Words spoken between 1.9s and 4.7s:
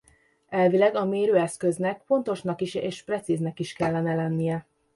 pontosnak is és precíznek is kellene lennie.